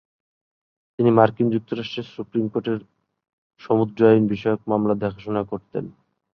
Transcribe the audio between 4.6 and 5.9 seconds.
মামলা দেখাশুনা করতেন।